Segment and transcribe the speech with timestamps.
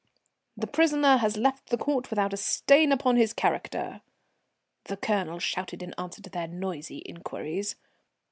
[0.57, 4.01] "The prisoner has left the court without a stain upon his character,"
[4.85, 7.75] the Colonel shouted in answer to their noisy inquiries.